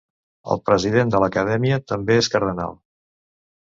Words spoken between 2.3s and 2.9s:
cardenal.